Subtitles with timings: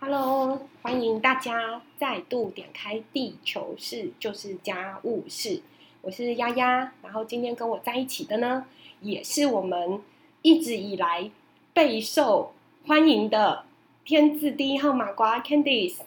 [0.00, 5.60] Hello，欢迎大家再度点开地球室，就是家务事。
[6.02, 8.64] 我是丫丫，然后今天跟我在一起的呢，
[9.00, 10.00] 也是我们
[10.42, 11.28] 一直以来
[11.74, 12.54] 备受
[12.86, 13.64] 欢迎的
[14.04, 15.98] 天字第一号马瓜 Candice。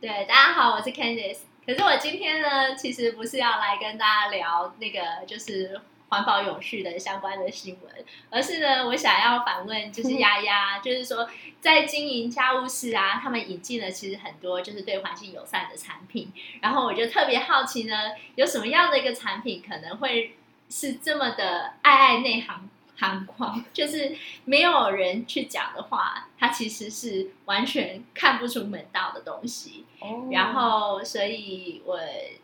[0.00, 1.38] 对，大家好，我是 Candice。
[1.66, 5.80] 可是我今天呢，其实不是要来跟大家聊那个就是
[6.12, 7.90] 环保永续的相关的新闻，
[8.28, 11.26] 而是呢，我想要反问就是丫丫，就是说
[11.58, 20.36] 在经营家务事啊，他们引进了其实很多就是对环境友善的产品，然后我就特别好奇呢，有什么样的一个产品可能会
[20.68, 24.14] 是这么的爱爱内行行光， 就是
[24.44, 29.84] 没有人去讲的话，它其实是完全看不出门道的东西。
[30.00, 31.96] 哦然后，所以我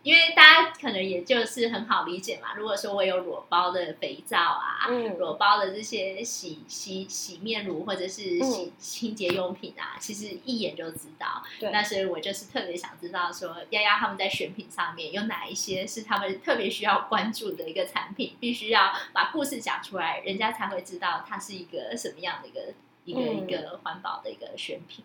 [0.04, 2.54] 因为大家可能也就是很好理解嘛。
[2.56, 11.42] 如果说我有裸包的肥皂啊，嗯裸包的这些洗洗洗面乳或者是洗嗯清洁用品啊，其实一眼就知道。
[11.58, 22.60] 对那所以我就是特别想知道说，丫丫他们在选品上面有哪一些是他们特别需要关注的一个产品，必须要把故事讲出来，人家才会知道它是一个什么样的一个
[23.04, 25.04] 一个、嗯一个环保的一个选品。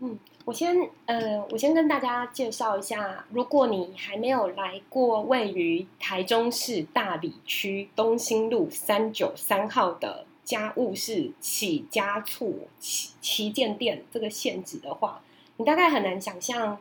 [0.00, 15.20] 嗯我先呃，我先跟大家介绍一下，如果你还没有来过位于台中市大里区东兴路三九三号的家务事起家醋旗旗舰店这个限址的话，
[15.58, 16.78] 你大概很难想象，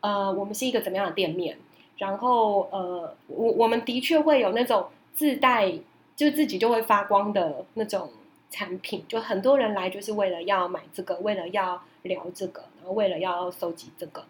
[0.00, 1.58] 呃，我们是一个怎么样的店面。
[1.98, 5.72] 然后呃，我我们的确会有那种自带
[6.16, 8.10] 就自己就会发光的那种
[8.50, 14.24] 产品，就很多人来就是为了要买这个，为了要聊这个，然后为了要收集这个。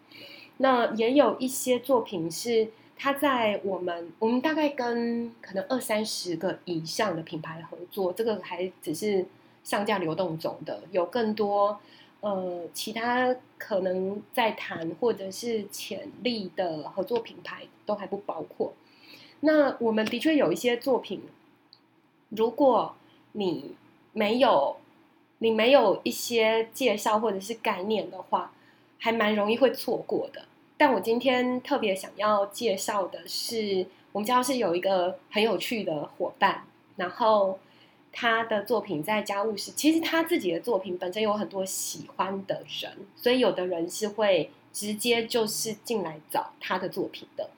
[0.59, 9.27] 那也有一些作品是它在我们我们大概跟可能二三十个以上的品牌合作，这个还只是
[9.62, 11.79] 上架流动中的，有更多
[12.20, 18.73] 呃其他可能在谈或者是潜力的合作品牌都还不包括。
[19.41, 21.20] 那我们的确有一些作品，
[22.31, 22.95] 如果
[23.33, 23.75] 你
[24.13, 24.77] 没有
[25.39, 28.53] 你没有一些介绍或者是概念的话，
[28.98, 30.47] 还蛮容易会错过的。
[30.79, 36.65] 但我今天特别想要介绍的是，我们家是有一个很有趣的伙伴，
[36.97, 37.59] 然后
[38.13, 47.51] 他的作品在家务室，其实他自己的作品本身有很多喜欢的人，所以有的人是会直接就是进来找他的作品的。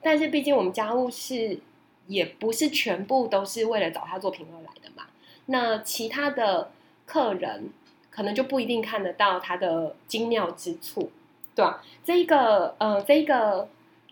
[0.00, 1.58] 但是毕竟我们家务室
[2.06, 5.04] 也不是全部都是为了找他作品而来的嘛，
[5.46, 6.70] 那其他的
[7.04, 7.70] 客人
[8.10, 11.10] 可能就不一定看得到他的精妙之处，
[11.54, 13.68] 对吧、这一个呃，这一个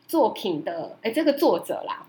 [0.07, 2.07] 作品的哎，这个作者啦，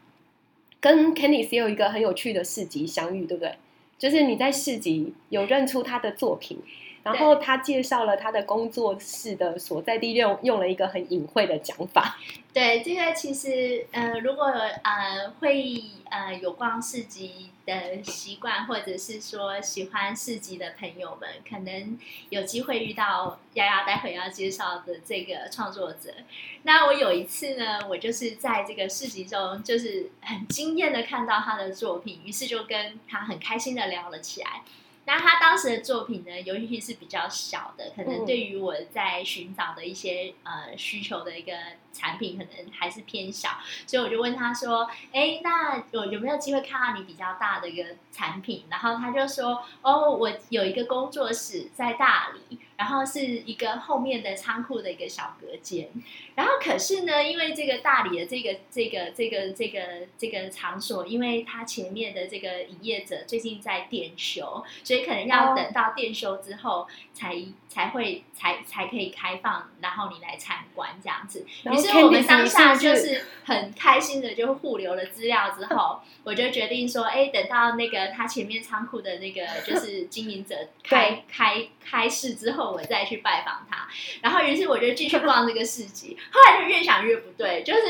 [0.79, 3.55] 跟 Kenny 也有一个很有趣的市集相遇，对不对？
[3.97, 6.59] 就是你在市集有认出他的作品，
[7.05, 12.17] 然后他介绍了他的工作室的所在地，用用了一个很隐晦的讲法。
[12.51, 21.99] 对，这个其实呃，如果呃会呃有逛市集的习惯，或者是说喜欢市集的朋友们，可能
[22.29, 26.11] 有机会遇到丫丫待会要介绍的这个创作者。
[26.63, 34.61] 那我有一次呢，我就是在这个市集中，就是很惊艳的看到他的作品，于是就跟他很开心的聊了起来。
[35.05, 41.53] 那他当时的作品呢，尤其是比较小的，可能嗯对于我在寻找的一些呃需求的一个
[41.93, 43.49] 产品，可能还是偏小，
[43.85, 55.89] 所以我就问他说：“哎，那有有没有机会看到你比较大的一个产品？”然后他就说：“哦，我有一个工作室在大理，然后是一个后面的仓库的一个小隔间。
[56.35, 59.79] 然后可是呢，因为这个大理的这个这个这个这个
[60.17, 67.35] 这个场所，因为它前面的这个营业者最近在店修，所以可能要哦等到店修之后才
[67.69, 71.45] 才会才才可以开放，然后你来参观这样子。
[71.71, 83.87] 于是我们当下就是是很开心的就互留了资料之后，我就决定说，哎，等到那个他前面仓库的那个就是经营者开开开市之后，我再去拜访他。
[84.21, 87.81] 然后于是我就继续逛这个市集，后来就越想越不对，就是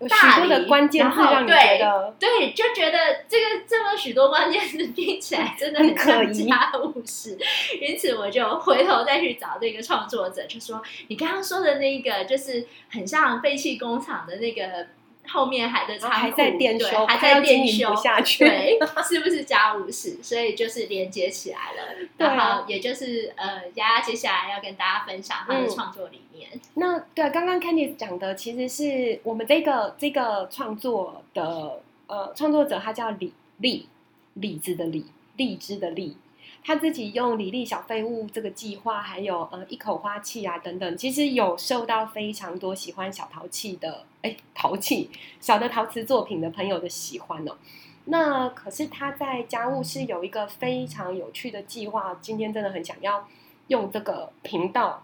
[0.00, 7.38] 许大的关键字然后让你对觉得对，就觉得这个这么许多关键字 听起来真的很很可疑像家务事，
[7.80, 14.86] 因此我就回头再去找这个创作者，就说你刚刚说的那个，就是很像废弃工厂的那个
[15.28, 18.44] 后面还在仓库，还在店对修，还要在店修经营不，下去。
[18.44, 18.78] 对，
[19.08, 20.18] 是不是家务事？
[20.22, 22.08] 所以就是连接起来了。
[22.16, 26.50] 对啊然后也就是呃，丫丫接下来要跟大家分享她的嗯创作理念。
[26.74, 33.88] 那对，刚刚 Candice 讲的其实是我们这个这个创作的呃创作者，他叫李荔，
[34.34, 35.06] 李子的李，
[35.36, 36.16] 荔枝的荔。
[36.62, 45.10] 他自己用李丽小废物这个计划，还有呃一口花器啊等等，其实有受到非常多喜欢小陶器的哎陶器
[45.40, 47.56] 小的陶瓷作品的朋友的喜欢哦。
[48.04, 53.26] 那可是他在家务室有一个非常有趣的计划，今天真的很想要
[53.68, 55.02] 用这个频道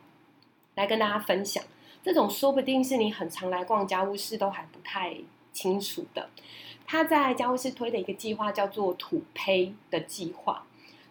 [0.74, 1.62] 来跟大家分享。
[2.02, 5.16] 这种说不定是你很常来逛家务室都还不太
[5.52, 6.28] 清楚的。
[6.86, 10.64] 他在家务室推的一个计划叫做土胚的计划。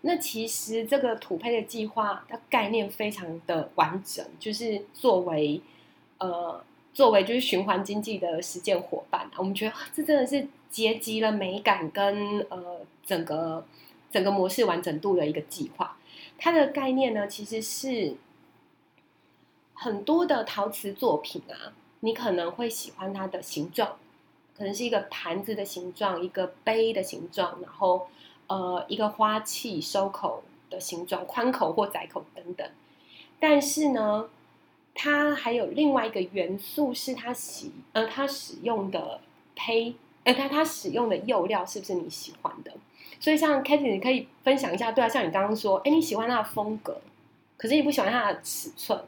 [0.08, 5.60] 那其实这个土胚的计划，它概念非常的完整，就是作为
[6.20, 6.64] 呃
[6.94, 13.66] 作为就是循环经济的实践伙伴，我们觉得这真的是结集了美感跟呃整个
[14.12, 15.98] 整个模式完整度的一个计划。
[16.38, 18.14] 它的概念呢，其实是
[19.74, 23.98] 很多的陶瓷作品啊，你可能会喜欢它的形状，
[24.56, 28.08] 可能是一个盘子的形状，一个杯的形状，然后。
[28.48, 32.68] 呃，一个花器收口的形状，宽口或窄口等等。
[33.40, 34.30] 但是呢，
[34.94, 39.20] 它还有另外一个元素，是它使呃，它使用的
[39.56, 42.72] 胚，呃，它它使用的釉料是不是你喜欢的？
[43.20, 47.00] 所以像 Katie，你可以分享一下，对啊，像你刚刚说，哎，你喜欢它的风格，
[47.58, 49.02] 可是你不喜欢它的尺寸。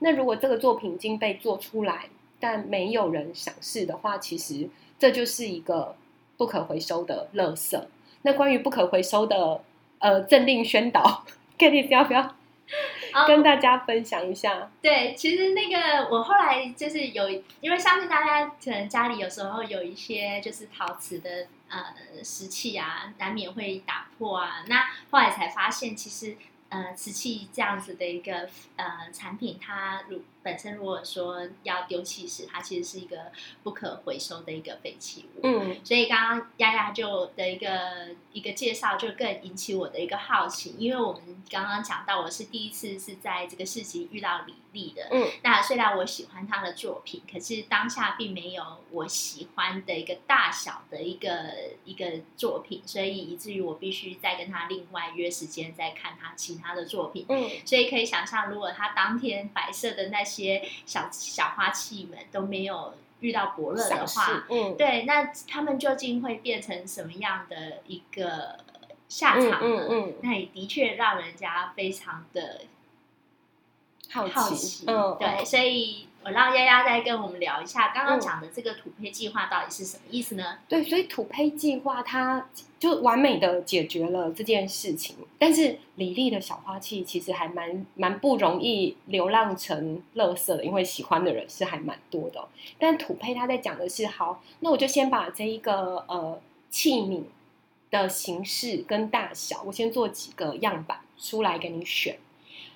[0.00, 2.08] 那如果这个作品已经被做出来，
[2.38, 4.68] 但没有人赏识的话，其实
[4.98, 5.96] 这就是一个
[6.36, 7.80] 不可回收的垃圾。
[8.28, 9.62] 那关于不可回收的
[10.00, 11.24] 呃政令宣导
[11.56, 12.36] k a t y 要不要
[13.26, 14.70] 跟大家分享一下？
[14.82, 17.26] 对，其实那个我后来就是有，
[17.62, 21.82] 因为相信大家可能家里有时候有一些就是陶瓷的呃
[22.22, 24.62] 石器啊，难免会打破啊。
[24.66, 26.36] 那后来才发现，其实
[26.68, 28.46] 呃瓷器这样子的一个
[28.76, 33.30] 呃产品，它如本身如果说要丢弃时，它其实是一个
[33.62, 35.40] 不可回收的一个废弃物。
[35.42, 45.06] 嗯，所以刚刚丫丫就的一个一个介绍，就更引起我的一个好奇，因为我们刚刚讲到，我是第一次是在这个市集遇到李丽的。
[45.10, 51.28] 嗯，那虽然我喜欢她的作品，可是当下并没有我喜欢的一个大小的一个
[51.84, 57.26] 一个作品，所以以至于我必须再跟她另外约时间再看她其他的作品。
[57.28, 60.62] 嗯，所以可以想象，如果她当天摆设的那些。
[60.86, 68.58] 小小花器们都没有遇到伯乐的话，嗯，对，那他们究竟会变成什么样的一个
[69.08, 69.58] 下场呢？
[69.60, 72.62] 嗯嗯，那也的确让人家非常的
[74.10, 76.08] 好奇，嗯，对，所以。
[76.28, 80.58] 我让丫丫再跟我们聊一下刚刚讲的这个土胚计划到底是什么意思呢？
[80.68, 82.46] 对，所以土胚计划它
[82.78, 85.16] 就完美的解决了这件事情。
[85.38, 92.46] 但是李丽的小花器其实还蛮蛮不容易流浪成垃圾的，因为喜欢的人是还蛮多的。
[92.78, 96.38] 但土胚它在讲的是，好，那我就先把这一个呃
[96.68, 97.22] 器皿
[97.90, 102.18] 的形式跟大小，我先做几个样板出来给你选，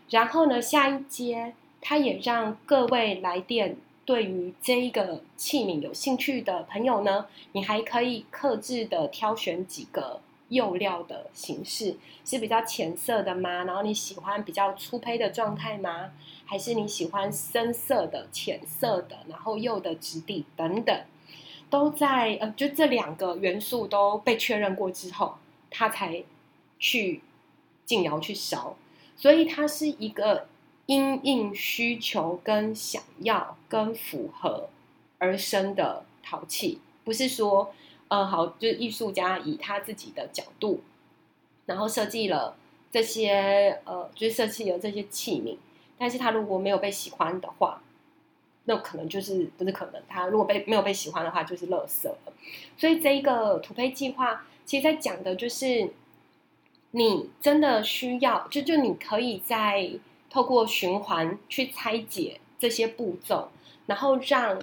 [0.09, 1.53] 然后呢，下一阶。
[1.85, 13.65] 它也让各位来电对于这一个器皿有兴趣的朋友呢，你还可以克制的挑选几个釉料的形式，是比较浅色的吗？
[13.65, 16.13] 然后你喜欢比较粗胚的状态吗？
[16.47, 21.05] 还是你喜欢深色的、浅色的，然后釉的质地等等，
[21.69, 25.35] 都在呃，就这两个元素都被确认过之后，
[25.69, 26.23] 它才
[26.79, 27.23] 去
[27.85, 28.77] 进窑去烧，
[29.17, 30.47] 所以它是一个。
[30.93, 34.69] 因应需求跟想要跟符合
[35.17, 37.73] 而生的陶器，不是说，
[38.09, 40.83] 呃，好，就是艺术家以他自己的角度，
[41.65, 42.59] 然后设计了
[42.91, 45.57] 这些，呃，就是设计了这些器皿，
[45.97, 47.83] 但是他如果没有被喜欢的话，
[48.65, 52.33] 那可能就是不是可能，他如果被没有被喜欢的话，就是垃圾了。
[52.77, 55.91] 所以这一个土胚计划，其实在讲的就是，
[56.91, 59.91] 你真的需要，就就你可以在。
[60.33, 63.51] 透过循环去拆解这些步骤，
[63.85, 64.59] 然后让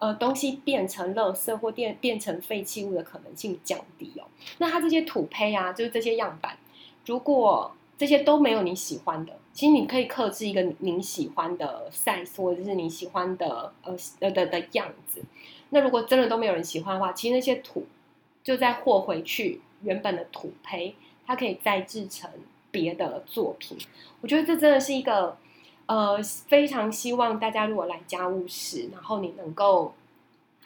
[0.00, 4.24] 呃东西变成垃圾或变变成废弃物的可能性降低哦。
[4.58, 6.58] 那它这些土胚啊，就是这些样板，
[7.06, 15.22] 如果这些都没有你喜欢的，其实你可以克制一个你喜欢的 size 或者是你喜欢的呃呃的的样子。
[15.70, 17.86] 那如果真的都没有人喜欢的话，其实那些土
[18.42, 22.28] 就再货回去原本的土胚，它可以再制成。
[22.72, 23.78] 别的作品，
[24.20, 25.36] 我觉得这真的是一个，
[25.86, 29.94] 呃，非常希望大家如果来家务室，然后你能够，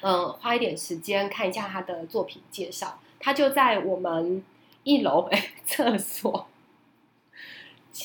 [0.01, 2.99] 呃，花一点时间看一下他的作品介绍。
[3.19, 4.43] 他就在我们
[4.85, 5.29] 一楼
[5.67, 6.47] 厕所，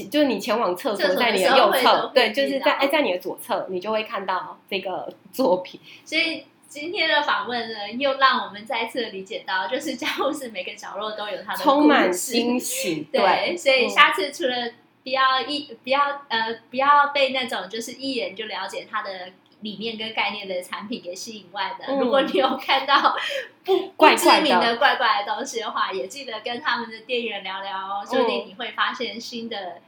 [0.10, 5.80] 就是你前往厕所，在你的右侧，对，就是在哎，在你的左侧，你就会看到这个作品。
[6.04, 13.10] 所以今天的访问呢，又让我们再次理解到，就是家务事每个角落都有它的充满惊喜。
[13.12, 14.72] 对，所以嗯下次除了
[15.04, 23.18] 不要一不要呃不要被那种就是一眼就了解它的理念跟概念的产品给吸引外的，嗯如果你有看到
[23.66, 29.82] 不怪怪的不知名的怪怪的东西的话，也记得跟他们的店员聊聊哦，说不嗯定你会发现新的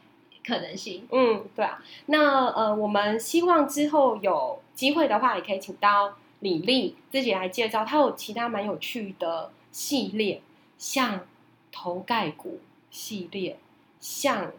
[0.46, 1.08] 可能性。
[1.14, 1.82] 嗯，对啊。
[2.08, 10.42] 那呃，我们希望之后有机会的话，也可以请到李丽自己来介绍，她有其他蛮有趣的系列，
[10.78, 11.22] 像
[11.72, 12.60] 头盖骨
[12.92, 13.58] 系列，
[14.02, 14.52] 像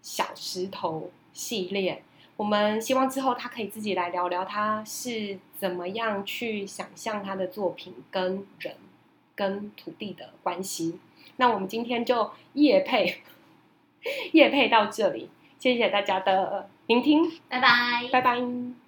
[0.00, 2.02] 小石头系列。
[2.38, 8.74] 我们希望之后她可以自己来聊聊，她是怎么样去想象她的作品跟人
[9.34, 10.98] 跟土地的关系。
[11.36, 13.22] 那我们今天就夜配。
[14.32, 15.28] 夜配到这里，
[15.58, 18.08] 谢谢大家的聆听，拜拜。
[18.12, 18.85] 拜拜。